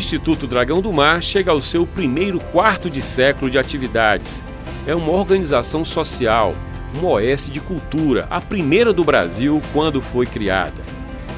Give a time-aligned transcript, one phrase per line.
[0.00, 4.42] Instituto Dragão do Mar chega ao seu primeiro quarto de século de atividades.
[4.86, 6.54] É uma organização social,
[6.94, 10.82] uma OS de cultura, a primeira do Brasil quando foi criada.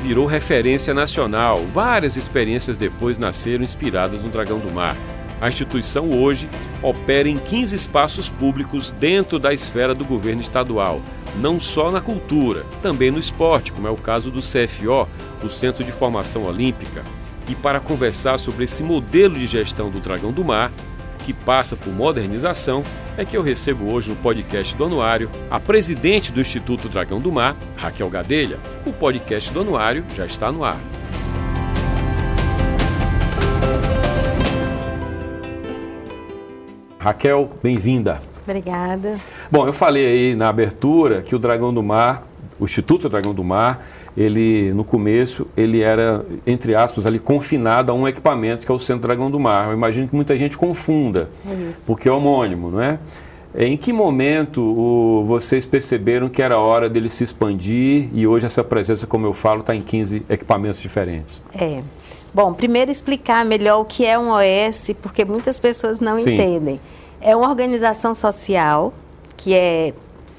[0.05, 4.97] Virou referência nacional, várias experiências depois nasceram inspiradas no Dragão do Mar.
[5.41, 6.49] A instituição hoje
[6.81, 11.03] opera em 15 espaços públicos dentro da esfera do governo estadual,
[11.37, 15.09] não só na cultura, também no esporte, como é o caso do CFO,
[15.43, 17.03] o Centro de Formação Olímpica.
[17.49, 20.71] E para conversar sobre esse modelo de gestão do Dragão do Mar,
[21.19, 22.83] que passa por modernização,
[23.17, 27.31] é que eu recebo hoje no podcast do Anuário a presidente do Instituto Dragão do
[27.31, 28.59] Mar, Raquel Gadelha.
[28.87, 30.79] O podcast do Anuário já está no ar.
[36.99, 38.23] Raquel, bem-vinda.
[38.45, 39.17] Obrigada.
[39.51, 42.25] Bom, eu falei aí na abertura que o Dragão do Mar,
[42.59, 43.85] o Instituto Dragão do Mar,
[44.17, 48.79] ele no começo ele era entre aspas ali confinado a um equipamento que é o
[48.79, 49.69] Centro Dragão do Mar.
[49.69, 52.99] Eu imagino que muita gente confunda, É porque é homônimo, não é?
[53.55, 58.65] Em que momento o, vocês perceberam que era hora dele se expandir e hoje essa
[58.65, 61.41] presença, como eu falo, está em 15 equipamentos diferentes?
[61.55, 61.83] É.
[62.33, 66.33] Bom, primeiro explicar melhor o que é um OS, porque muitas pessoas não Sim.
[66.33, 66.81] entendem.
[67.21, 68.95] É uma organização social
[69.37, 69.93] que é,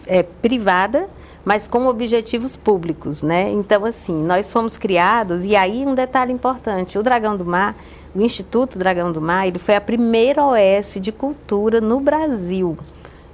[0.07, 1.07] é privada,
[1.45, 3.49] mas com objetivos públicos, né?
[3.51, 7.75] Então, assim, nós fomos criados, e aí um detalhe importante, o Dragão do Mar,
[8.15, 12.77] o Instituto Dragão do Mar, ele foi a primeira OS de cultura no Brasil.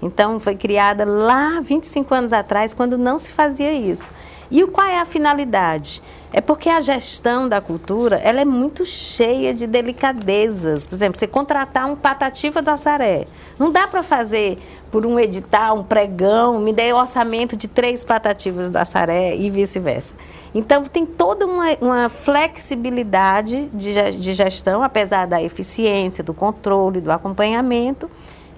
[0.01, 4.09] Então, foi criada lá 25 anos atrás, quando não se fazia isso.
[4.51, 6.01] E qual é a finalidade?
[6.31, 10.87] É porque a gestão da cultura ela é muito cheia de delicadezas.
[10.87, 13.27] Por exemplo, você contratar um patativa do Assaré.
[13.59, 14.57] Não dá para fazer
[14.91, 20.13] por um edital, um pregão, me dê orçamento de três patativas do Assaré e vice-versa.
[20.53, 27.11] Então, tem toda uma, uma flexibilidade de, de gestão, apesar da eficiência, do controle, do
[27.11, 28.09] acompanhamento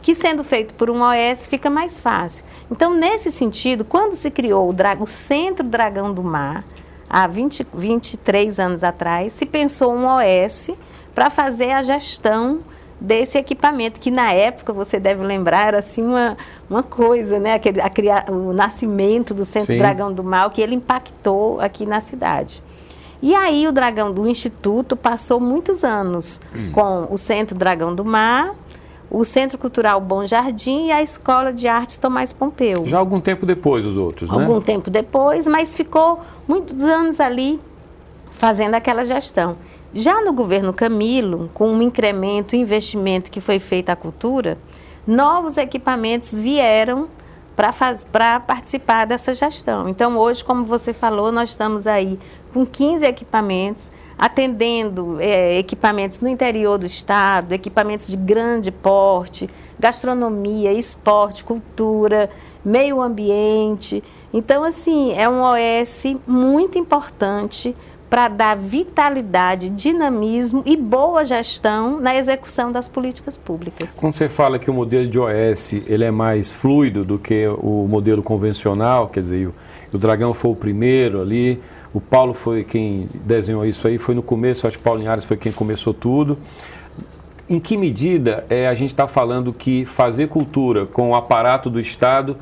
[0.02, 2.44] que sendo feito por um OS fica mais fácil.
[2.72, 6.64] Então, nesse sentido, quando se criou o, dra- o Centro Dragão do Mar,
[7.08, 10.72] há 20, 23 anos atrás, se pensou um OS
[11.14, 12.62] para fazer a gestão
[13.02, 16.38] desse equipamento, que na época, você deve lembrar, era assim uma,
[16.70, 17.56] uma coisa, né?
[17.56, 19.80] Aquele, a o nascimento do Centro Sim.
[19.80, 22.62] Dragão do Mar, que ele impactou aqui na cidade.
[23.20, 26.40] E aí o Dragão do Instituto passou muitos anos
[26.74, 28.56] com o Centro Dragão do Mar,
[29.10, 32.86] o Centro Cultural Bom Jardim e a Escola de Artes Tomás Pompeu.
[32.88, 34.42] Já algum tempo depois os outros, né?
[34.42, 37.60] Algum tempo depois, mas ficou muitos anos ali
[38.32, 39.56] fazendo aquela gestão.
[39.94, 44.58] Já no governo Camilo, com um incremento, investimento que foi feito à cultura,
[45.06, 47.10] novos equipamentos vieram
[48.12, 49.90] para participar dessa gestão.
[49.90, 52.18] Então, hoje, como você falou, nós estamos aí
[52.54, 60.72] com 15 equipamentos, atendendo eh, equipamentos no interior do estado, equipamentos de grande porte, gastronomia,
[60.72, 62.30] esporte, cultura,
[62.64, 64.02] meio ambiente.
[64.34, 67.76] Então, assim, é um OS muito importante
[68.12, 73.98] para dar vitalidade, dinamismo e boa gestão na execução das políticas públicas.
[73.98, 77.88] Quando você fala que o modelo de OS ele é mais fluido do que o
[77.88, 79.50] modelo convencional, quer dizer,
[79.94, 81.62] o, Dragão foi o primeiro ali,
[81.94, 85.38] o Paulo foi quem desenhou isso aí, foi no começo, acho que Paulo Linhares foi
[85.38, 86.38] quem começou tudo.
[87.48, 91.80] Em que medida é, a gente está falando que fazer cultura com o aparato do
[91.80, 92.36] Estado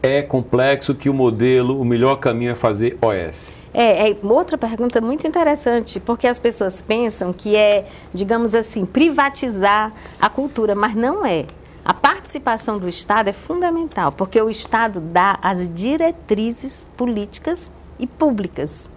[0.00, 3.65] é complexo, que o modelo, o melhor caminho é fazer OS?
[3.78, 9.92] É, é outra pergunta muito interessante, porque as pessoas pensam que é, digamos assim, privatizar
[10.18, 11.44] a cultura, mas não é.
[11.84, 18.88] A participação do Estado é fundamental, porque o Estado dá as diretrizes políticas e públicas.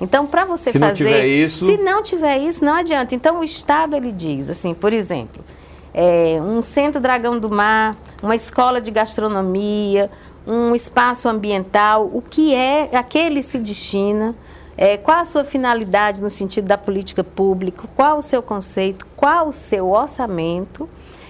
[0.00, 3.16] Então, para você Se não fazer, tiver isso- se não tiver isso, não adianta.
[3.16, 5.44] Então, o Estado ele diz, assim, por exemplo,
[5.92, 10.08] é, um centro Dragão do Mar, uma escola de gastronomia,
[10.46, 14.34] um espaço ambiental, o que é, a que ele se destina,
[14.76, 19.48] é, qual a sua finalidade no sentido da política pública, qual o seu conceito, qual
[19.48, 20.88] o seu orçamento.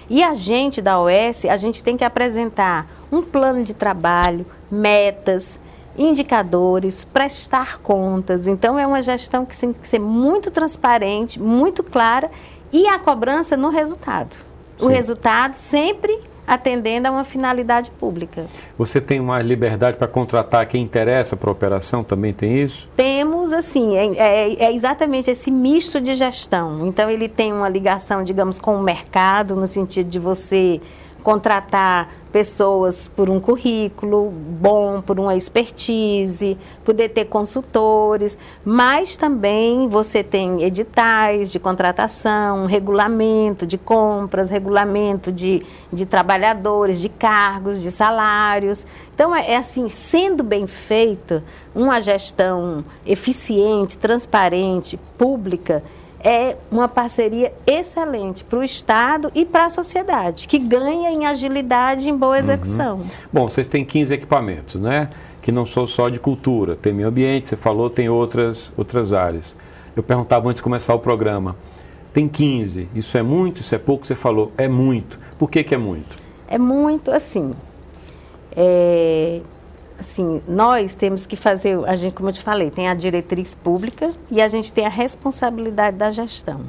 [0.09, 5.59] E a gente da OS, a gente tem que apresentar um plano de trabalho, metas,
[5.97, 8.47] indicadores, prestar contas.
[8.47, 12.31] Então, é uma gestão que tem que ser muito transparente, muito clara
[12.71, 14.35] e a cobrança no resultado.
[14.79, 14.91] O Sim.
[14.91, 16.19] resultado sempre
[16.49, 18.47] atendendo a uma finalidade pública.
[18.75, 22.03] Você tem uma liberdade para contratar quem interessa para a operação?
[22.03, 22.87] Também tem isso?
[22.97, 26.87] Temos, assim, é, é, é, exatamente esse misto de gestão.
[26.87, 30.81] Então, ele tem uma ligação, digamos, com o mercado, no sentido de você
[31.23, 40.23] contratar pessoas por um currículo bom, por uma expertise, poder ter consultores, mas também você
[40.23, 48.85] tem editais de contratação, regulamento de compras, regulamento de, de trabalhadores, de cargos, de salários.
[49.13, 51.43] Então, é, é assim, sendo bem feita,
[51.73, 55.83] uma gestão eficiente, transparente, pública,
[56.23, 62.07] é uma parceria excelente para o Estado e para a sociedade, que ganha em agilidade
[62.07, 62.97] e em boa execução.
[62.97, 63.07] Uhum.
[63.31, 65.09] Bom, vocês têm 15 equipamentos, né?
[65.41, 69.55] Que não são só de cultura, tem meio ambiente, você falou, tem outras, outras áreas.
[69.95, 71.55] Eu perguntava antes de começar o programa,
[72.13, 74.05] tem 15, isso é muito, isso é pouco?
[74.05, 75.19] Você falou, é muito.
[75.37, 76.17] Por que, que é muito?
[76.47, 77.53] É muito, assim,
[78.55, 79.39] é,
[79.99, 84.11] assim, nós temos que fazer, a gente, como eu te falei, tem a diretriz pública
[84.31, 86.61] e a gente tem a responsabilidade da gestão.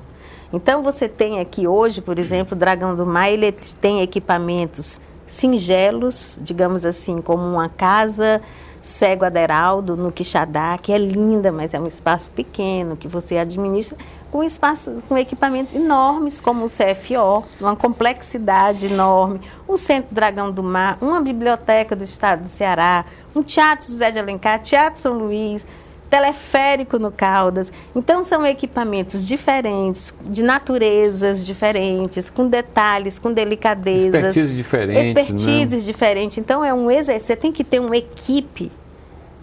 [0.52, 6.40] Então você tem aqui hoje, por exemplo, o Dragão do Mar, ele tem equipamentos singelos,
[6.42, 8.42] digamos assim, como uma casa
[8.82, 13.96] Cego Aderaldo, no Quixadá, que é linda, mas é um espaço pequeno que você administra,
[14.30, 20.62] com espaços, com equipamentos enormes como o CFO, uma complexidade enorme, o Centro Dragão do
[20.62, 23.04] Mar, uma biblioteca do Estado do Ceará,
[23.34, 25.66] um Teatro José de Alencar, Teatro São Luís,
[26.10, 27.72] teleférico no Caldas.
[27.94, 34.14] Então são equipamentos diferentes, de naturezas diferentes, com detalhes, com delicadezas.
[34.14, 35.06] Expertise diferentes.
[35.06, 35.92] Expertises né?
[35.92, 36.38] diferentes.
[36.38, 37.28] Então é um exercício.
[37.28, 38.72] Você tem que ter uma equipe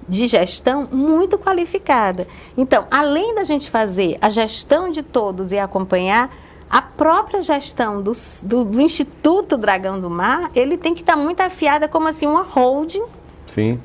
[0.08, 2.28] de gestão muito qualificada.
[2.56, 6.32] Então, além da gente fazer a gestão de todos e acompanhar,
[6.70, 8.12] a própria gestão do,
[8.44, 12.44] do, do Instituto Dragão do Mar, ele tem que estar muito afiada como assim uma
[12.44, 13.06] holding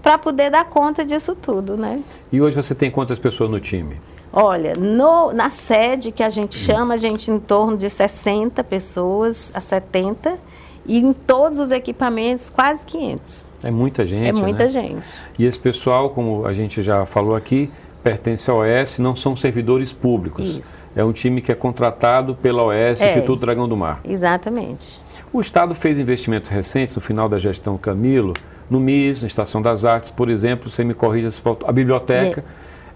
[0.03, 2.01] para poder dar conta disso tudo, né?
[2.33, 4.01] E hoje você tem quantas pessoas no time?
[4.33, 9.53] Olha, no, na sede que a gente chama, a gente em torno de 60 pessoas
[9.55, 10.39] a 70
[10.87, 13.47] e em todos os equipamentos quase 500.
[13.65, 14.69] É muita gente, É muita né?
[14.69, 15.07] gente.
[15.39, 17.71] E esse pessoal, como a gente já falou aqui,
[18.03, 20.57] pertence à OS, não são servidores públicos.
[20.57, 20.83] Isso.
[20.95, 24.01] É um time que é contratado pela OS, é, Instituto Dragão do Mar.
[24.05, 25.01] Exatamente.
[25.33, 28.35] O Estado fez investimentos recentes, no final da gestão Camilo,
[28.69, 32.45] no MIS, na Estação das Artes, por exemplo, você me corrija se faltou, a biblioteca,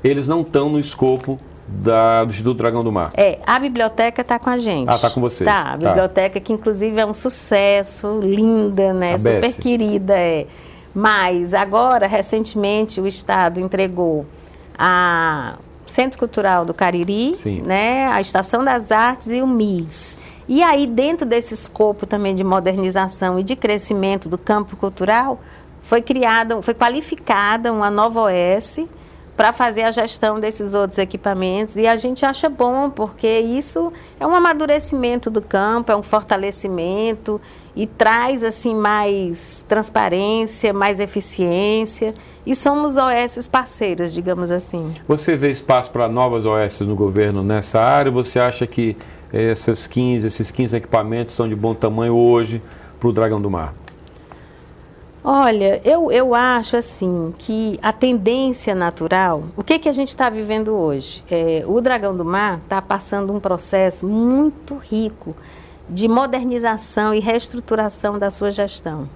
[0.04, 0.08] é.
[0.08, 3.10] eles não estão no escopo da, do Instituto Dragão do Mar.
[3.14, 4.88] É, a biblioteca está com a gente.
[4.88, 5.48] Ah, está com vocês.
[5.48, 5.76] Tá, a tá.
[5.76, 9.14] biblioteca que inclusive é um sucesso, linda, né?
[9.14, 10.46] A Super querida, é.
[10.94, 14.24] Mas agora, recentemente, o Estado entregou
[14.78, 17.62] a Centro Cultural do Cariri, Sim.
[17.62, 20.16] né, a Estação das Artes e o MIS.
[20.48, 25.40] E aí, dentro desse escopo também de modernização e de crescimento do campo cultural,
[25.82, 28.80] foi criada, foi qualificada uma nova OS
[29.36, 34.26] para fazer a gestão desses outros equipamentos e a gente acha bom porque isso é
[34.26, 37.40] um amadurecimento do campo, é um fortalecimento
[37.74, 42.14] e traz assim mais transparência, mais eficiência
[42.46, 44.94] e somos OS parceiras, digamos assim.
[45.06, 48.10] Você vê espaço para novas OS no governo nessa área?
[48.10, 48.96] Você acha que
[49.30, 52.62] essas 15, esses 15 equipamentos são de bom tamanho hoje
[52.98, 53.74] para o Dragão do Mar?
[55.28, 60.30] Olha, eu, eu acho assim que a tendência natural, o que, que a gente está
[60.30, 61.24] vivendo hoje?
[61.28, 65.34] É, o Dragão do Mar está passando um processo muito rico
[65.88, 69.08] de modernização e reestruturação da sua gestão.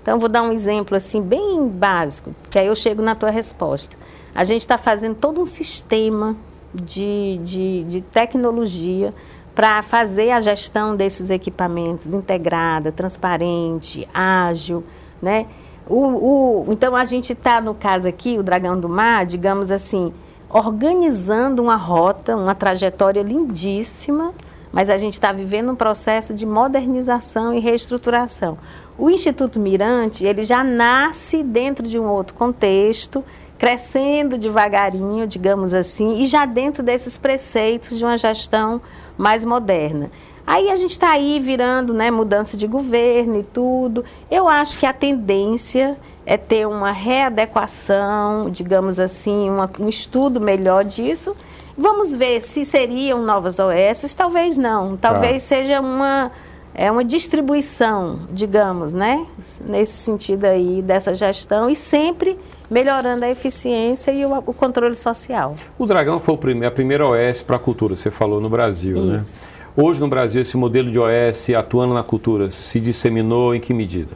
[0.00, 3.94] Então, vou dar um exemplo assim bem básico, que aí eu chego na tua resposta.
[4.34, 6.34] A gente está fazendo todo um sistema
[6.72, 9.12] de, de, de tecnologia
[9.54, 14.82] para fazer a gestão desses equipamentos integrada, transparente, ágil,
[15.20, 15.46] né?
[15.86, 20.12] O, o, então a gente está, no caso aqui, o Dragão do Mar, digamos assim,
[20.50, 24.32] organizando uma rota, uma trajetória lindíssima,
[24.70, 28.58] mas a gente está vivendo um processo de modernização e reestruturação.
[28.98, 33.24] O Instituto Mirante, ele já nasce dentro de um outro contexto,
[33.56, 38.80] crescendo devagarinho, digamos assim, e já dentro desses preceitos de uma gestão
[39.16, 40.10] mais moderna.
[40.48, 44.02] Aí a gente está aí virando, né, mudança de governo e tudo.
[44.30, 50.86] Eu acho que a tendência é ter uma readequação, digamos assim, uma, um estudo melhor
[50.86, 51.36] disso.
[51.76, 54.96] Vamos ver se seriam novas OS, talvez não.
[54.96, 55.54] Talvez tá.
[55.54, 56.32] seja uma,
[56.74, 59.26] é uma distribuição, digamos, né?
[59.66, 62.38] Nesse sentido aí dessa gestão e sempre
[62.70, 65.54] melhorando a eficiência e o, o controle social.
[65.78, 69.18] O Dragão foi a primeira OS para a cultura, você falou no Brasil, né?
[69.18, 69.40] Isso.
[69.42, 69.57] né?
[69.80, 74.10] Hoje no Brasil esse modelo de OS atuando na cultura se disseminou em que medida?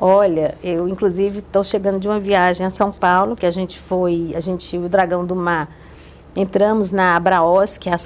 [0.00, 4.32] Olha, eu inclusive estou chegando de uma viagem a São Paulo, que a gente foi,
[4.36, 5.68] a gente, o Dragão do Mar,
[6.36, 7.96] entramos na Abraos, que é a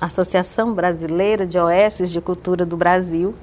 [0.00, 3.34] Associação, Brasileira de OS de Cultura do Brasil.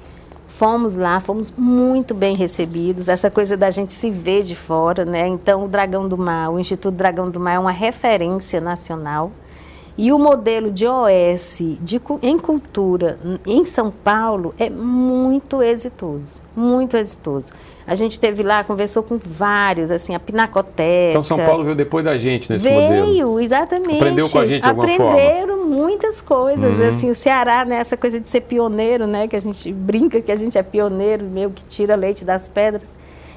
[0.48, 3.10] Fomos lá, fomos muito bem recebidos.
[3.10, 5.28] Essa coisa da gente se ver de fora, né?
[5.28, 9.30] Então, o Dragão do Mar, o Instituto Dragão do Mar é uma referência nacional.
[9.96, 16.96] E o modelo de OS de, em cultura em São Paulo é muito exitoso, muito
[16.96, 17.52] exitoso.
[17.86, 21.10] A gente teve lá, conversou com vários, assim, a Pinacoteca.
[21.10, 23.06] Então São Paulo veio depois da gente nesse veio, modelo.
[23.06, 23.96] Veio, exatamente.
[23.96, 25.76] Aprendeu com a gente de alguma Aprenderam forma.
[25.76, 26.86] muitas coisas, uhum.
[26.88, 30.32] assim, o Ceará, né, essa coisa de ser pioneiro, né, que a gente brinca que
[30.32, 32.94] a gente é pioneiro, meio que tira leite das pedras.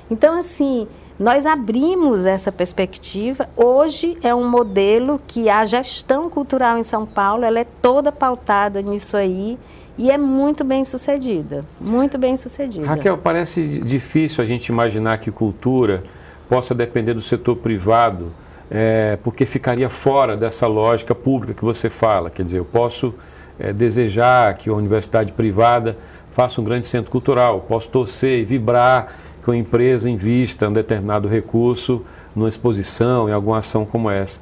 [0.09, 0.87] Então, assim,
[1.19, 3.49] nós abrimos essa perspectiva.
[3.55, 8.81] Hoje é um modelo que a gestão cultural em São Paulo, ela é toda pautada
[8.81, 9.57] nisso aí
[9.97, 12.85] e é muito bem sucedida, muito bem sucedida.
[12.85, 16.03] Raquel, parece difícil a gente imaginar que cultura
[16.47, 18.31] possa depender do setor privado,
[18.69, 22.29] é, porque ficaria fora dessa lógica pública que você fala.
[22.29, 23.13] Quer dizer, eu posso
[23.59, 25.97] é, desejar que a universidade privada
[26.33, 29.07] faça um grande centro cultural, posso torcer e vibrar
[29.47, 32.03] que uma empresa invista um determinado recurso
[32.35, 34.41] numa exposição, em alguma ação como essa.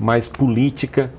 [0.00, 1.12] Mas política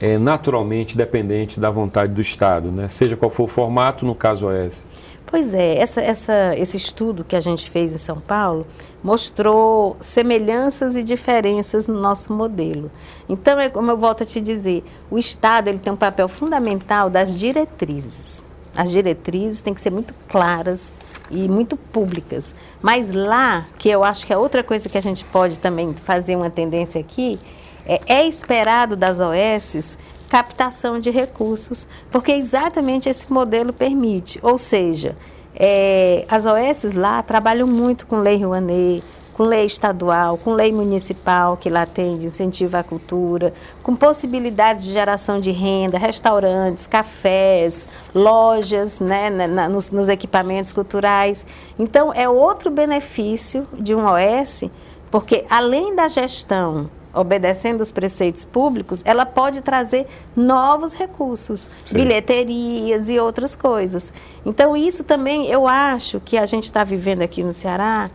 [0.00, 2.88] é naturalmente dependente da vontade do Estado, né?
[2.88, 4.86] seja qual for o formato, no caso OS.
[5.26, 8.64] Pois é, essa, essa, esse estudo que a gente fez em São Paulo
[9.02, 12.92] mostrou semelhanças e diferenças no nosso modelo.
[13.28, 17.10] Então, é como eu volto a te dizer, o Estado ele tem um papel fundamental
[17.10, 18.42] das diretrizes.
[18.74, 20.92] As diretrizes têm que ser muito claras
[21.30, 22.54] e muito públicas.
[22.80, 26.36] Mas lá, que eu acho que é outra coisa que a gente pode também fazer
[26.36, 27.38] uma tendência aqui,
[27.86, 34.38] é, é esperado das OS captação de recursos, porque exatamente esse modelo permite.
[34.42, 35.16] Ou seja,
[35.54, 39.02] é, as OS lá trabalham muito com lei Rouanet,
[39.38, 43.54] com lei estadual, com lei municipal, que lá tem de incentivo à cultura,
[43.84, 51.46] com possibilidades de geração de renda, restaurantes, cafés, lojas né, na, nos, nos equipamentos culturais.
[51.78, 54.64] Então, é outro benefício de um OS,
[55.08, 61.94] porque além da gestão obedecendo os preceitos públicos, ela pode trazer novos recursos, Sim.
[61.94, 64.12] bilheterias e outras coisas.
[64.44, 68.10] Então, isso também eu acho que a gente está vivendo aqui no Ceará,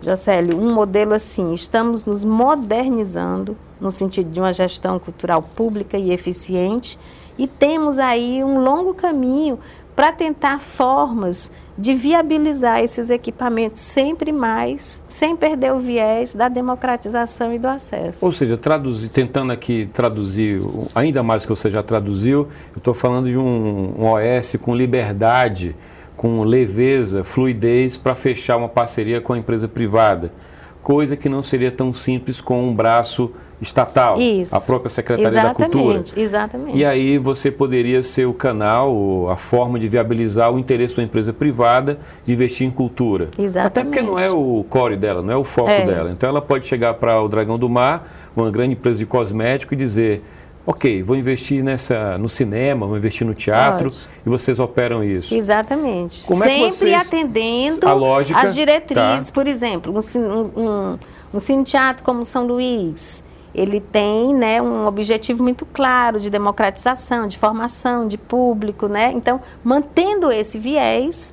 [0.00, 6.12] Jocélio, um modelo assim, estamos nos modernizando no sentido de uma gestão cultural pública e
[6.12, 6.98] eficiente,
[7.38, 9.58] e temos aí um longo caminho
[9.94, 17.52] para tentar formas de viabilizar esses equipamentos sempre mais, sem perder o viés da democratização
[17.52, 18.24] e do acesso.
[18.24, 20.60] Ou seja, traduzir, tentando aqui traduzir
[20.94, 25.74] ainda mais que você já traduziu, eu estou falando de um, um OS com liberdade,
[26.18, 30.30] com leveza, fluidez para fechar uma parceria com a empresa privada
[30.88, 34.56] coisa que não seria tão simples com um braço estatal, Isso.
[34.56, 36.04] a própria Secretaria exatamente, da Cultura.
[36.16, 36.78] Exatamente.
[36.78, 41.30] E aí você poderia ser o canal, a forma de viabilizar o interesse da empresa
[41.30, 43.28] privada de investir em cultura.
[43.38, 43.66] Exatamente.
[43.66, 45.84] Até porque não é o core dela, não é o foco é.
[45.84, 46.10] dela.
[46.10, 49.76] Então ela pode chegar para o Dragão do Mar, uma grande empresa de cosmético, e
[49.76, 50.22] dizer
[50.68, 54.08] ok, vou investir nessa, no cinema, vou investir no teatro Pode.
[54.26, 55.34] e vocês operam isso.
[55.34, 56.26] Exatamente.
[56.26, 59.28] Como é Sempre é vocês, atendendo a lógica, as diretrizes.
[59.28, 59.32] Tá.
[59.32, 60.98] Por exemplo, um, um,
[61.32, 67.26] um cine teatro como São Luís, ele tem né, um objetivo muito claro de democratização,
[67.26, 69.10] de formação de público, né?
[69.14, 71.32] Então, mantendo esse viés,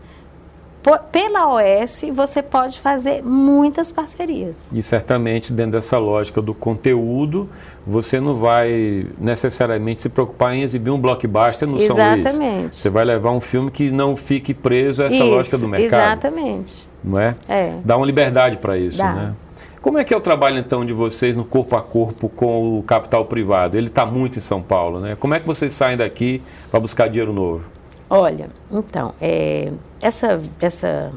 [1.12, 4.72] pela OS você pode fazer muitas parcerias.
[4.72, 7.50] E certamente dentro dessa lógica do conteúdo,
[7.86, 12.30] você não vai necessariamente se preocupar em exibir um blockbuster no exatamente.
[12.30, 12.76] São Luís.
[12.76, 16.02] Você vai levar um filme que não fique preso a essa isso, lógica do mercado.
[16.02, 16.88] Exatamente.
[17.04, 17.36] Não é?
[17.50, 17.76] é.
[17.84, 19.14] Dá uma liberdade para isso, Dá.
[19.14, 19.34] né?
[19.82, 22.82] Como é que é o trabalho então de vocês no corpo a corpo com o
[22.82, 23.78] capital privado?
[23.78, 25.16] Ele está muito em São Paulo, né?
[25.20, 27.75] Como é que vocês saem daqui para buscar dinheiro novo?
[28.10, 31.12] Olha, então, é, essa, essa,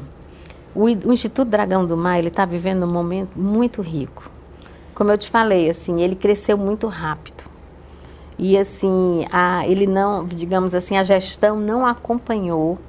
[0.73, 4.29] o, o, Instituto Dragão do Mar ele está vivendo um momento muito rico.
[4.95, 7.43] Como eu te falei, assim, ele cresceu muito rápido
[8.39, 12.79] e assim, a, ele não, digamos assim, a gestão não acompanhou,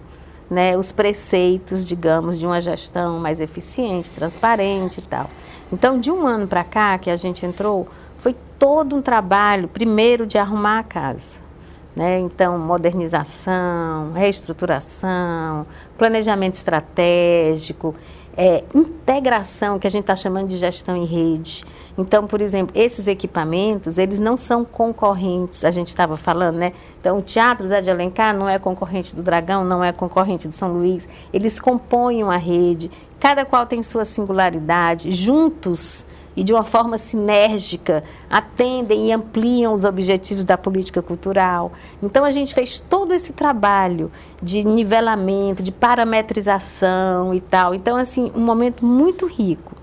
[0.48, 5.28] né, os preceitos, digamos, de uma gestão mais eficiente, transparente e tal.
[5.72, 10.26] Então, de um ano para cá que a gente entrou, foi todo um trabalho, primeiro
[10.26, 11.49] de arrumar a casa
[11.94, 12.20] Né?
[12.20, 15.66] Então, modernização, reestruturação,
[15.98, 17.94] planejamento estratégico,
[18.36, 21.64] é, integração, que a gente está chamando de gestão em rede.
[21.98, 26.72] Então, por exemplo, esses equipamentos, eles não são concorrentes, a gente estava falando, né?
[27.00, 30.56] Então, o Teatro Zé de Alencar não é concorrente do Dragão, não é concorrente de
[30.56, 36.06] São Luís, eles compõem uma rede, cada qual tem sua singularidade, juntos
[36.36, 41.72] e de uma forma sinérgica atendem e ampliam os objetivos da política cultural.
[42.02, 44.10] Então a gente fez todo esse trabalho
[44.42, 47.74] de nivelamento, de parametrização e tal.
[47.74, 49.74] Então assim, um momento muito rico.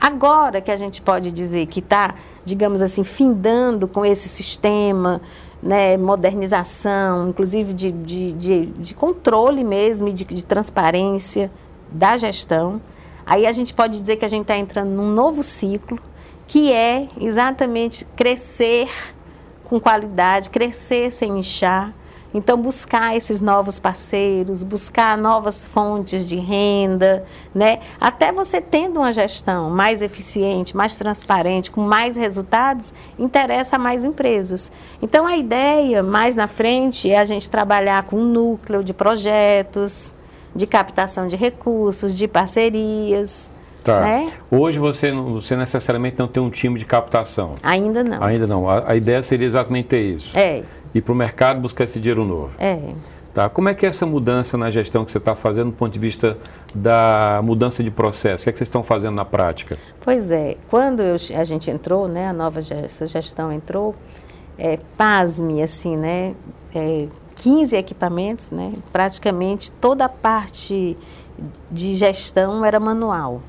[0.00, 2.14] Agora que a gente pode dizer que está,
[2.44, 5.20] digamos assim, findando com esse sistema,
[5.62, 11.50] né, modernização, inclusive de, de, de, de controle mesmo e de, de transparência
[11.92, 12.80] da gestão,
[13.24, 15.98] Aí a gente pode dizer que a gente está entrando num novo ciclo,
[16.46, 18.88] que é exatamente crescer
[19.64, 21.94] com qualidade, crescer sem inchar.
[22.32, 27.80] Então, buscar esses novos parceiros, buscar novas fontes de renda, né?
[28.00, 34.04] Até você tendo uma gestão mais eficiente, mais transparente, com mais resultados, interessa a mais
[34.04, 34.70] empresas.
[35.02, 40.14] Então, a ideia mais na frente é a gente trabalhar com um núcleo de projetos,
[40.54, 43.50] de captação de recursos, de parcerias.
[43.82, 44.00] Tá.
[44.00, 44.30] Né?
[44.50, 47.54] Hoje você, você necessariamente não tem um time de captação.
[47.62, 48.22] Ainda não.
[48.22, 48.68] Ainda não.
[48.68, 50.38] A, a ideia seria exatamente ter isso.
[50.38, 50.62] É.
[50.94, 52.54] Ir para o mercado buscar esse dinheiro novo.
[52.58, 52.78] É.
[53.32, 53.48] Tá.
[53.48, 55.98] Como é que é essa mudança na gestão que você está fazendo do ponto de
[56.00, 56.36] vista
[56.74, 58.42] da mudança de processo?
[58.42, 59.78] O que, é que vocês estão fazendo na prática?
[60.00, 63.94] Pois é, quando eu, a gente entrou, né, a nova gestão entrou,
[64.58, 66.34] é, pasme, assim, né,
[66.74, 67.06] é,
[67.40, 68.74] 15 equipamentos, né?
[68.92, 70.94] praticamente toda a parte
[71.70, 73.40] de gestão era manual.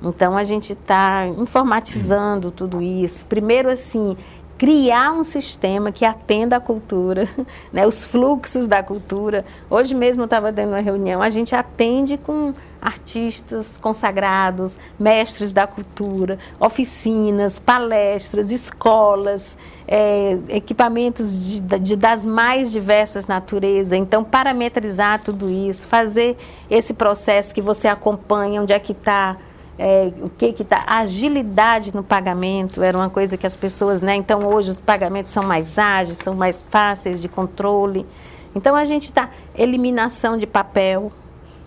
[0.00, 3.26] Então a gente está informatizando tudo isso.
[3.26, 4.16] Primeiro assim,
[4.60, 7.26] criar um sistema que atenda à cultura,
[7.72, 9.42] né, os fluxos da cultura.
[9.70, 15.66] Hoje mesmo eu estava tendo uma reunião, a gente atende com artistas consagrados, mestres da
[15.66, 19.56] cultura, oficinas, palestras, escolas,
[19.88, 23.94] é, equipamentos de, de, das mais diversas naturezas.
[23.94, 26.36] Então, parametrizar tudo isso, fazer
[26.68, 29.38] esse processo que você acompanha, onde é que está
[29.82, 34.14] é, o que que tá agilidade no pagamento era uma coisa que as pessoas né
[34.14, 38.06] então hoje os pagamentos são mais ágeis são mais fáceis de controle.
[38.54, 41.10] Então a gente está eliminação de papel.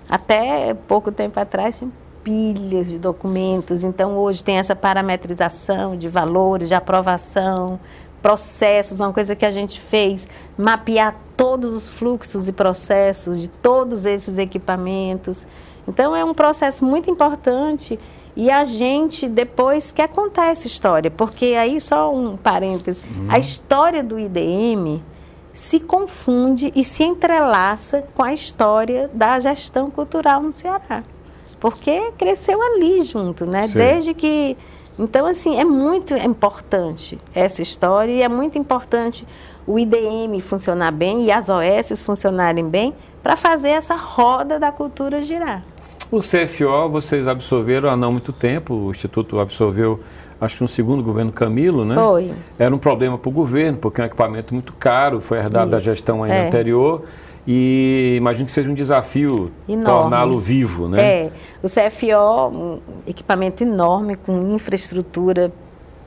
[0.07, 1.89] Até pouco tempo atrás tinha
[2.23, 3.83] pilhas de documentos.
[3.83, 7.79] Então hoje tem essa parametrização de valores de aprovação
[8.21, 14.05] processos uma coisa que a gente fez mapear todos os fluxos e processos de todos
[14.05, 15.45] esses equipamentos
[15.87, 17.99] então é um processo muito importante
[18.35, 23.27] e a gente depois quer contar essa história, porque aí só um parêntese, uhum.
[23.29, 25.01] a história do IDM
[25.51, 31.03] se confunde e se entrelaça com a história da gestão cultural no Ceará.
[31.59, 33.67] Porque cresceu ali junto, né?
[33.67, 33.77] Sim.
[33.77, 34.57] Desde que
[34.97, 39.27] então, assim, é muito importante essa história e é muito importante
[39.65, 45.21] o IDM funcionar bem e as OS funcionarem bem para fazer essa roda da cultura
[45.21, 45.63] girar.
[46.11, 49.99] O CFO vocês absorveram há não muito tempo, o Instituto absorveu,
[50.39, 51.95] acho que no segundo governo Camilo, né?
[51.95, 52.31] Foi.
[52.57, 55.71] Era um problema para o governo, porque é um equipamento muito caro, foi herdado Isso.
[55.71, 56.47] da gestão ainda é.
[56.47, 57.03] anterior.
[57.45, 59.51] E imagino que seja um desafio
[59.83, 61.25] torná-lo vivo, né?
[61.25, 65.51] É, o CFO, um equipamento enorme, com infraestrutura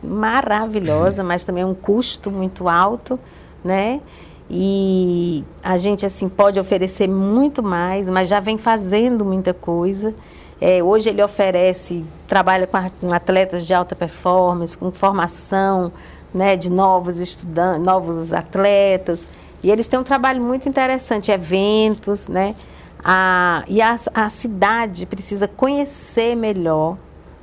[0.03, 3.19] maravilhosa, mas também um custo muito alto,
[3.63, 4.01] né?
[4.49, 10.15] E a gente assim pode oferecer muito mais, mas já vem fazendo muita coisa.
[10.61, 15.93] É, hoje ele oferece, trabalha com, com, atletas de alta performance, com formação
[16.33, 19.27] né, de novos estudantes, novos atletas.
[19.63, 22.55] E eles têm um trabalho muito interessante, eventos, né?
[23.03, 26.97] A, e a, a cidade precisa conhecer melhor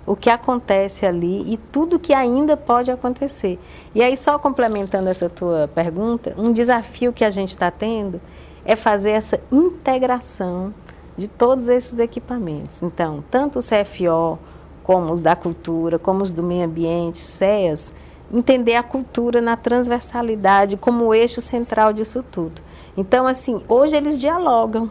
[0.06, 3.60] o que acontece ali e tudo que ainda pode acontecer.
[3.96, 8.20] E aí, só complementando essa tua pergunta, um desafio que a gente está tendo
[8.66, 10.74] é fazer essa integração
[11.18, 12.82] de todos esses equipamentos.
[12.82, 14.40] Então, tanto o CFO,
[14.84, 17.94] como os da cultura, como os do meio ambiente, CEAS,
[18.32, 22.62] entender a cultura na transversalidade como eixo central disso tudo.
[22.98, 24.90] Então, assim, hoje eles dialogam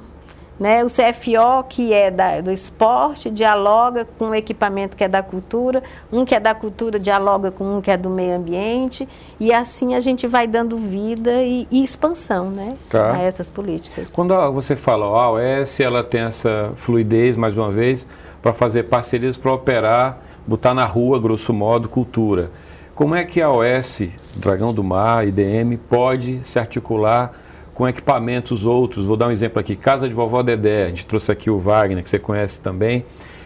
[0.59, 0.85] né?
[0.85, 5.83] O CFO, que é da, do esporte, dialoga com o equipamento que é da cultura,
[6.13, 9.09] um que é da cultura dialoga com um que é do meio ambiente,
[9.41, 12.75] e assim a gente vai dando vida e, e expansão né?
[12.89, 13.15] Tá.
[13.15, 14.13] a essas políticas.
[14.13, 18.07] Quando você fala, a OS ela tem essa fluidez, mais uma vez,
[18.41, 22.51] para fazer parcerias para operar, botar na rua, grosso modo, cultura.
[22.95, 24.03] Como é que a OS,
[24.37, 27.33] Dragão do Mar, IDM, pode se articular
[27.75, 29.05] com equipamentos outros?
[29.05, 32.03] Vou dar um exemplo aqui, Casa de Vovó Dedé, a gente trouxe aqui o Wagner,
[32.03, 33.05] que você conhece também.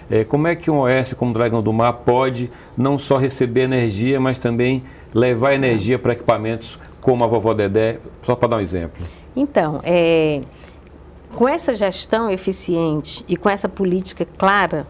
[0.09, 4.21] É, como é que um OS como Dragão do Mar pode não só receber energia,
[4.21, 9.05] mas também levar energia para equipamentos como a Vovó Dedé, só para dar um exemplo?
[9.35, 10.43] Então, é,
[11.35, 14.87] com essa gestão eficiente e com essa política clara,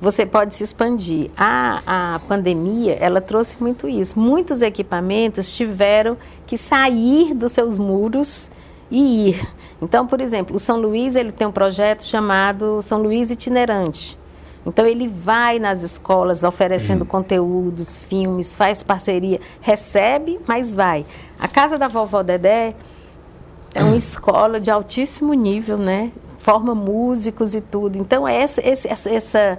[0.00, 1.30] você pode se expandir.
[1.36, 4.18] A, a pandemia, ela trouxe muito isso.
[4.18, 8.50] Muitos equipamentos tiveram que sair dos seus muros
[8.90, 9.48] e ir.
[9.80, 14.18] Então, por exemplo, o São Luís ele tem um projeto chamado São Luís Itinerante.
[14.66, 17.06] Então ele vai nas escolas oferecendo uhum.
[17.06, 21.06] conteúdos, filmes, faz parceria, recebe, mas vai.
[21.38, 22.74] A casa da vovó Dedé
[23.74, 23.96] é uma uhum.
[23.96, 26.12] escola de altíssimo nível, né?
[26.38, 27.96] Forma músicos e tudo.
[27.96, 29.58] Então essa, essa, essa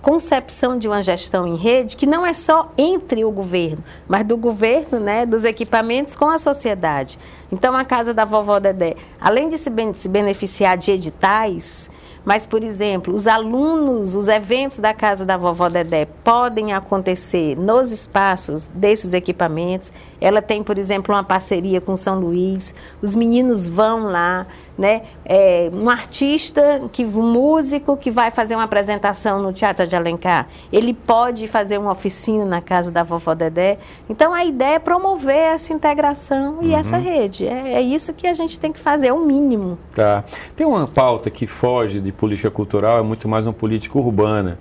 [0.00, 4.36] concepção de uma gestão em rede que não é só entre o governo, mas do
[4.36, 7.18] governo, né, dos equipamentos com a sociedade.
[7.52, 11.90] Então a casa da vovó Dedé, além de se beneficiar de editais,
[12.24, 17.90] mas, por exemplo, os alunos, os eventos da Casa da Vovó Dedé podem acontecer nos
[17.90, 19.92] espaços desses equipamentos.
[20.22, 22.74] Ela tem, por exemplo, uma parceria com São Luís.
[23.02, 24.46] Os meninos vão lá,
[24.78, 25.02] né?
[25.24, 30.48] É, um artista, que, um músico que vai fazer uma apresentação no Teatro de Alencar,
[30.72, 33.78] ele pode fazer uma oficina na Casa da Vovó Dedé.
[34.08, 36.76] Então, a ideia é promover essa integração e uhum.
[36.76, 37.46] essa rede.
[37.46, 39.76] É, é isso que a gente tem que fazer, é o mínimo.
[39.94, 40.22] Tá.
[40.54, 44.58] Tem uma pauta que foge de política cultural, é muito mais uma política urbana.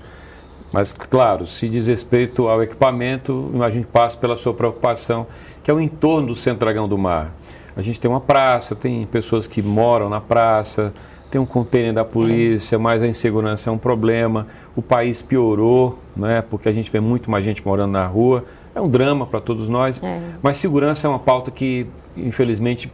[0.71, 5.27] Mas, claro, se diz respeito ao equipamento, imagine que passa pela sua preocupação,
[5.63, 7.33] que é o entorno do Centro Dragão do Mar.
[7.75, 10.93] A gente tem uma praça, tem pessoas que moram na praça,
[11.29, 14.47] tem um container da polícia, mas a insegurança é um problema.
[14.75, 18.43] O país piorou, né, porque a gente vê muito mais gente morando na rua.
[18.75, 20.21] É um drama para todos nós, é.
[20.41, 22.91] mas segurança é uma pauta que, infelizmente,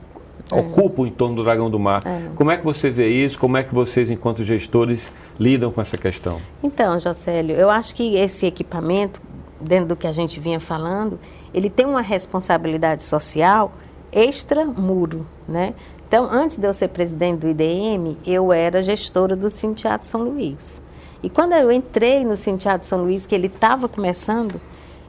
[0.51, 0.59] é.
[0.59, 2.01] ocupa o entorno do Dragão do Mar.
[2.05, 2.29] É.
[2.35, 3.37] Como é que você vê isso?
[3.37, 6.39] Como é que vocês, enquanto gestores, lidam com essa questão?
[6.63, 9.21] Então, Jocélio, eu acho que esse equipamento,
[9.59, 11.19] dentro do que a gente vinha falando,
[11.53, 13.73] ele tem uma responsabilidade social
[14.11, 15.73] extra-muro, né?
[16.07, 20.81] Então, antes de eu ser presidente do IDM, eu era gestora do Cinteado São Luís.
[21.21, 24.61] E quando eu entrei no Cinteado São Luís, que ele estava começando,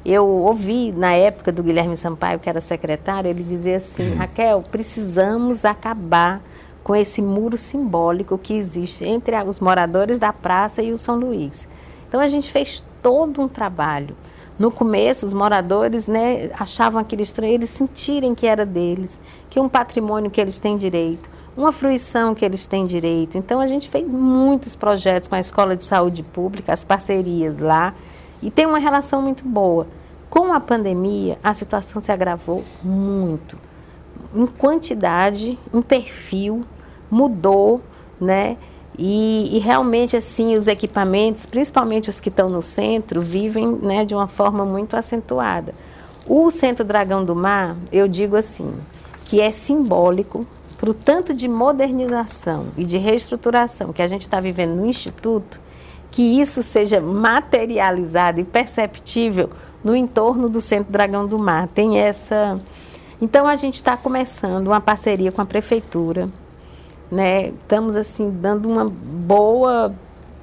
[0.04, 4.16] eu ouvi na época do Guilherme Sampaio, que era secretário, ele dizia assim: uhum.
[4.16, 6.40] Raquel, precisamos acabar
[6.82, 11.68] com esse muro simbólico que existe entre os moradores da praça e o São Luís.
[12.08, 14.16] Então a gente fez todo um trabalho.
[14.58, 19.68] No começo, os moradores né, achavam aquilo estranho, eles sentirem que era deles, que um
[19.68, 23.38] patrimônio que eles têm direito, uma fruição que eles têm direito.
[23.38, 27.94] Então a gente fez muitos projetos com a Escola de Saúde Pública, as parcerias lá.
[28.42, 29.86] E tem uma relação muito boa.
[30.30, 33.58] Com a pandemia, a situação se agravou muito.
[34.34, 36.64] Em quantidade, em perfil,
[37.10, 37.80] mudou,
[38.20, 38.56] né?
[38.98, 44.12] E, e, realmente, assim, os equipamentos, principalmente os que estão no centro, vivem né, de
[44.12, 45.72] uma forma muito acentuada.
[46.26, 48.74] O Centro Dragão do Mar, eu digo assim,
[49.24, 50.44] que é simbólico
[50.76, 55.60] para o tanto de modernização e de reestruturação que a gente está vivendo no Instituto,
[56.10, 59.50] que isso seja materializado e perceptível
[59.82, 61.68] no entorno do Centro Dragão do Mar.
[61.68, 62.60] Tem essa.
[63.20, 66.28] Então a gente está começando uma parceria com a prefeitura,
[67.10, 67.48] né?
[67.48, 69.92] Estamos assim dando uma boa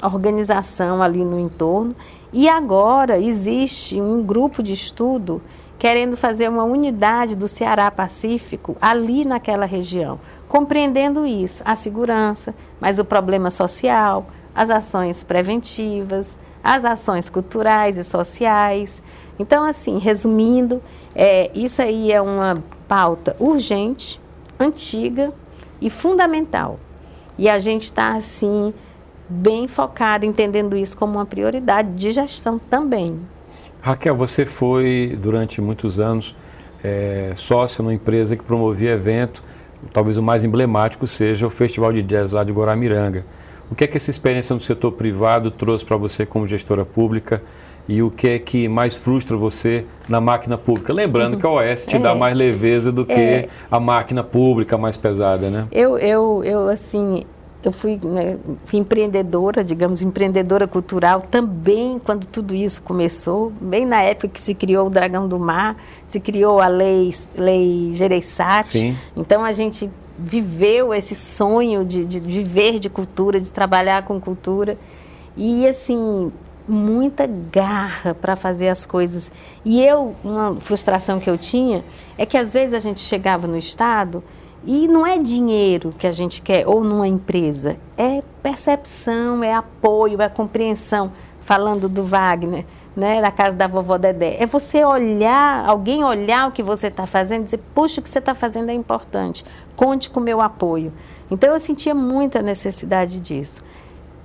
[0.01, 1.95] organização ali no entorno
[2.33, 5.41] e agora existe um grupo de estudo
[5.77, 12.99] querendo fazer uma unidade do Ceará Pacífico ali naquela região, compreendendo isso, a segurança, mas
[12.99, 14.25] o problema social,
[14.55, 19.03] as ações preventivas, as ações culturais e sociais.
[19.37, 20.81] Então, assim, resumindo,
[21.13, 24.19] é, isso aí é uma pauta urgente,
[24.59, 25.33] antiga
[25.81, 26.79] e fundamental.
[27.37, 28.73] E a gente está, assim,
[29.27, 33.19] bem focado, entendendo isso como uma prioridade de gestão também.
[33.81, 36.35] Raquel, você foi, durante muitos anos,
[36.83, 39.43] é, sócia numa empresa que promovia evento,
[39.91, 43.25] talvez o mais emblemático seja o Festival de Jazz lá de Guaramiranga.
[43.71, 47.41] O que é que essa experiência no setor privado trouxe para você como gestora pública
[47.87, 50.91] e o que é que mais frustra você na máquina pública?
[50.91, 51.99] Lembrando que a OS te é.
[51.99, 53.49] dá mais leveza do que é.
[53.69, 55.67] a máquina pública mais pesada, né?
[55.71, 57.23] Eu, eu, eu assim,
[57.63, 64.01] eu fui, né, fui, empreendedora, digamos, empreendedora cultural também quando tudo isso começou, bem na
[64.01, 65.75] época que se criou o Dragão do Mar,
[66.05, 68.95] se criou a lei, lei Gereissati.
[69.15, 74.77] Então a gente viveu esse sonho de, de viver de cultura, de trabalhar com cultura.
[75.35, 76.31] E assim,
[76.67, 79.31] muita garra para fazer as coisas.
[79.63, 81.83] E eu, uma frustração que eu tinha
[82.17, 84.23] é que às vezes a gente chegava no Estado
[84.65, 90.21] e não é dinheiro que a gente quer, ou numa empresa, é percepção, é apoio,
[90.21, 91.11] é compreensão.
[91.41, 94.37] Falando do Wagner, né, na casa da vovó Dedé.
[94.39, 98.17] É você olhar, alguém olhar o que você está fazendo dizer, puxa, o que você
[98.17, 99.45] está fazendo é importante,
[99.75, 100.91] conte com o meu apoio.
[101.29, 103.63] Então eu sentia muita necessidade disso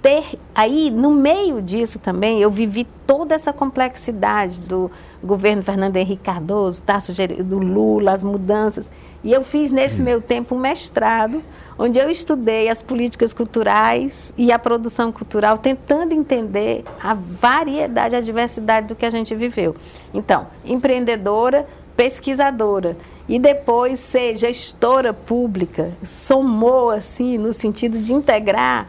[0.02, 4.90] ter aí no meio disso também eu vivi toda essa complexidade do
[5.22, 7.12] governo Fernando Henrique Cardoso, Tasso
[7.44, 8.90] do Lula, as mudanças
[9.22, 10.04] e eu fiz nesse hum.
[10.04, 11.42] meu tempo um mestrado
[11.78, 18.20] onde eu estudei as políticas culturais e a produção cultural tentando entender a variedade, a
[18.20, 19.74] diversidade do que a gente viveu.
[20.12, 22.96] Então, empreendedora, pesquisadora
[23.30, 28.88] e depois ser gestora pública, somou assim no sentido de integrar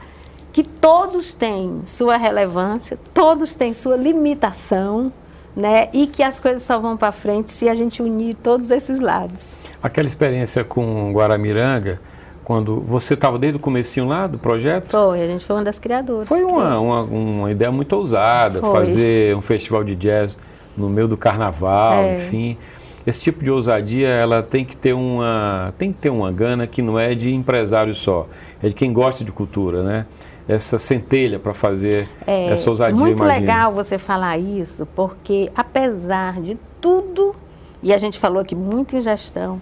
[0.52, 5.14] que todos têm sua relevância, todos têm sua limitação,
[5.56, 5.90] né?
[5.94, 9.60] E que as coisas só vão para frente se a gente unir todos esses lados.
[9.82, 12.02] Aquela experiência com Guaramiranga,
[12.44, 14.88] quando você estava desde o comecinho lá do projeto?
[14.90, 16.28] Foi, a gente foi uma das criadoras.
[16.28, 18.72] Foi uma, uma, uma ideia muito ousada, foi.
[18.72, 20.36] fazer um festival de jazz
[20.76, 22.16] no meio do carnaval, é.
[22.16, 22.58] enfim.
[23.06, 26.82] Esse tipo de ousadia, ela tem que ter uma, tem que ter uma gana que
[26.82, 28.28] não é de empresário só,
[28.62, 30.06] é de quem gosta de cultura, né?
[30.48, 32.96] essa centelha para fazer é, essa ousadia.
[32.96, 33.40] Muito imagina.
[33.40, 37.36] legal você falar isso, porque apesar de tudo,
[37.82, 39.62] e a gente falou aqui muito em gestão,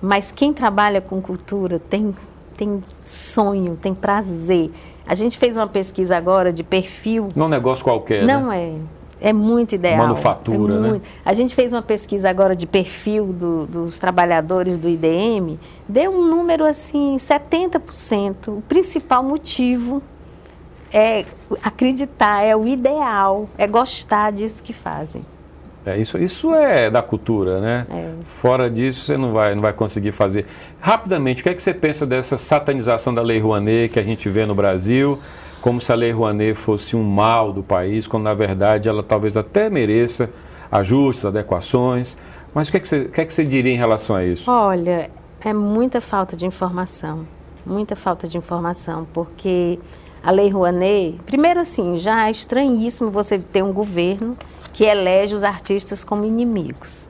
[0.00, 2.14] mas quem trabalha com cultura tem,
[2.56, 4.70] tem sonho, tem prazer.
[5.06, 7.28] A gente fez uma pesquisa agora de perfil.
[7.36, 8.24] Não é um negócio qualquer.
[8.24, 8.58] Não né?
[8.58, 8.74] é.
[9.24, 9.96] É muito ideal.
[9.96, 11.02] Manufatura, é muito.
[11.02, 11.10] né?
[11.24, 15.58] A gente fez uma pesquisa agora de perfil do, dos trabalhadores do IDM,
[15.88, 18.48] deu um número assim, 70%.
[18.48, 20.02] O principal motivo
[20.92, 21.24] é
[21.62, 25.24] acreditar, é o ideal, é gostar disso que fazem.
[25.86, 27.86] É, isso, isso é da cultura, né?
[27.90, 28.10] É.
[28.26, 30.44] Fora disso, você não vai, não vai conseguir fazer.
[30.78, 34.28] Rapidamente, o que é que você pensa dessa satanização da Lei Rouanet que a gente
[34.28, 35.18] vê no Brasil,
[35.64, 39.34] como se a Lei Rouanet fosse um mal do país, quando na verdade ela talvez
[39.34, 40.28] até mereça
[40.70, 42.18] ajustes, adequações.
[42.52, 44.22] Mas o que é que você, o que é que você diria em relação a
[44.22, 44.50] isso?
[44.50, 45.10] Olha,
[45.42, 47.26] é muita falta de informação,
[47.64, 49.78] muita falta de informação, porque
[50.22, 54.36] a Lei Rouanet, primeiro assim, já é estranhíssimo você ter um governo
[54.70, 57.08] que elege os artistas como inimigos.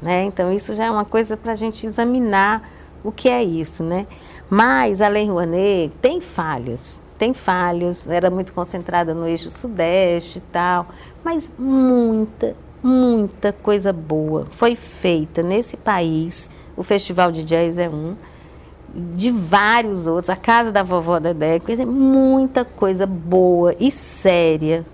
[0.00, 0.22] Né?
[0.22, 2.62] Então, isso já é uma coisa para a gente examinar
[3.02, 3.82] o que é isso.
[3.82, 4.06] Né?
[4.48, 10.42] Mas a Lei Rouanet tem falhas, tem falhas, era muito concentrada no eixo sudeste e
[10.42, 10.86] tal,
[11.24, 16.48] mas muita, muita coisa boa foi feita nesse país.
[16.76, 18.14] O Festival de Jazz é um
[18.94, 24.86] de vários outros, a casa da vovó Dedé, quer muita coisa boa e séria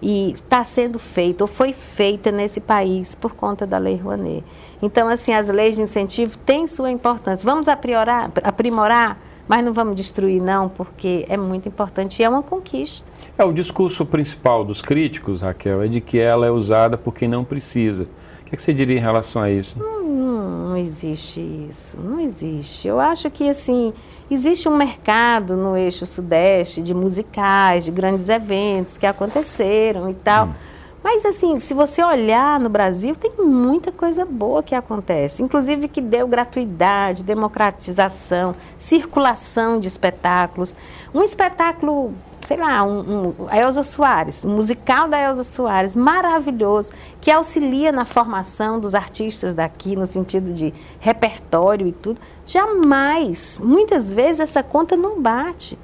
[0.00, 4.44] e está sendo feita ou foi feita nesse país por conta da Lei Rouanet.
[4.82, 7.42] Então, assim, as leis de incentivo têm sua importância.
[7.44, 9.18] Vamos aprimorar,
[9.48, 13.10] mas não vamos destruir, não, porque é muito importante e é uma conquista.
[13.36, 17.28] É, o discurso principal dos críticos, Raquel, é de que ela é usada por quem
[17.28, 18.04] não precisa.
[18.04, 19.76] O que, é que você diria em relação a isso?
[19.80, 22.86] Hum, não existe isso, não existe.
[22.86, 23.92] Eu acho que assim
[24.30, 30.46] existe um mercado no eixo sudeste de musicais, de grandes eventos que aconteceram e tal.
[30.46, 30.73] Hum.
[31.04, 36.00] Mas assim, se você olhar no Brasil, tem muita coisa boa que acontece, inclusive que
[36.00, 40.74] deu gratuidade, democratização, circulação de espetáculos.
[41.12, 42.14] Um espetáculo
[42.46, 47.90] sei lá, um, um, a Elza Soares, um musical da Elza Soares, maravilhoso, que auxilia
[47.90, 52.20] na formação dos artistas daqui, no sentido de repertório e tudo.
[52.46, 55.78] Jamais, muitas vezes essa conta não bate.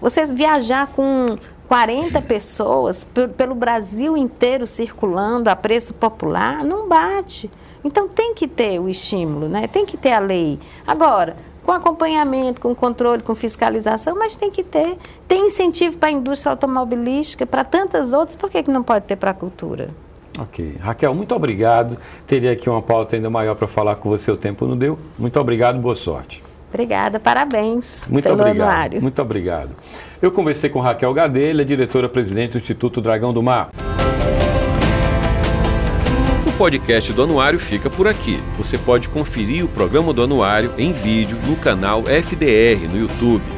[0.00, 1.36] Vocês viajar com
[1.68, 7.50] 40 pessoas pelo Brasil inteiro circulando a preço popular, não bate.
[7.84, 9.66] Então tem que ter o estímulo, né?
[9.68, 10.58] tem que ter a lei.
[10.86, 14.96] Agora, com acompanhamento, com controle, com fiscalização, mas tem que ter.
[15.28, 19.16] Tem incentivo para a indústria automobilística, para tantas outras, por que, que não pode ter
[19.16, 19.90] para a cultura?
[20.38, 20.76] Ok.
[20.80, 21.98] Raquel, muito obrigado.
[22.26, 24.98] Teria aqui uma pauta ainda maior para falar com você, o tempo não deu.
[25.18, 26.47] Muito obrigado, boa sorte.
[26.68, 29.02] Obrigada, parabéns muito pelo obrigado, anuário.
[29.02, 29.70] Muito obrigado.
[30.20, 33.70] Eu conversei com Raquel Gadelha, diretora-presidente do Instituto Dragão do Mar
[36.58, 38.42] podcast do Anuário fica por aqui.
[38.56, 43.57] Você pode conferir o programa do Anuário em vídeo no canal FDR no YouTube.